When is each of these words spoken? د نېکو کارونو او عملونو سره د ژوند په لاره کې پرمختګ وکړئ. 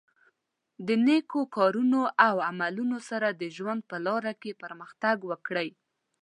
د 0.87 0.89
نېکو 1.05 1.39
کارونو 1.57 2.01
او 2.27 2.35
عملونو 2.49 2.97
سره 3.09 3.27
د 3.31 3.43
ژوند 3.57 3.81
په 3.89 3.97
لاره 4.05 4.33
کې 4.41 4.59
پرمختګ 4.63 5.17
وکړئ. 5.29 5.69